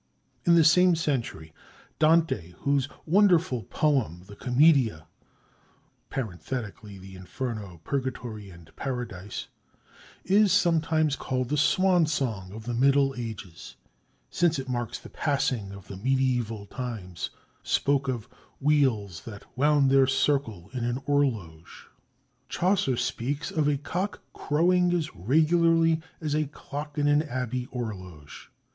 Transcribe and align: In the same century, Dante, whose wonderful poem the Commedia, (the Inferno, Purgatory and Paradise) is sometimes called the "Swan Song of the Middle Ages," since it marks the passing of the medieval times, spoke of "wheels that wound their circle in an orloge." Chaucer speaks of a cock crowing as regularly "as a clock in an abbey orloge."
In 0.45 0.55
the 0.55 0.63
same 0.63 0.95
century, 0.95 1.53
Dante, 1.99 2.53
whose 2.61 2.89
wonderful 3.05 3.61
poem 3.61 4.23
the 4.25 4.35
Commedia, 4.35 5.05
(the 6.09 7.11
Inferno, 7.15 7.81
Purgatory 7.83 8.49
and 8.49 8.75
Paradise) 8.75 9.47
is 10.25 10.51
sometimes 10.51 11.15
called 11.15 11.49
the 11.49 11.55
"Swan 11.55 12.07
Song 12.07 12.51
of 12.51 12.63
the 12.65 12.73
Middle 12.73 13.13
Ages," 13.15 13.75
since 14.31 14.57
it 14.57 14.67
marks 14.67 14.97
the 14.97 15.07
passing 15.07 15.71
of 15.71 15.87
the 15.87 15.97
medieval 15.97 16.65
times, 16.65 17.29
spoke 17.61 18.07
of 18.07 18.27
"wheels 18.59 19.21
that 19.25 19.45
wound 19.55 19.91
their 19.91 20.07
circle 20.07 20.71
in 20.73 20.83
an 20.83 20.97
orloge." 21.05 21.89
Chaucer 22.49 22.97
speaks 22.97 23.51
of 23.51 23.67
a 23.67 23.77
cock 23.77 24.23
crowing 24.33 24.93
as 24.93 25.13
regularly 25.13 26.01
"as 26.19 26.33
a 26.33 26.45
clock 26.47 26.97
in 26.97 27.07
an 27.07 27.21
abbey 27.21 27.67
orloge." 27.67 28.49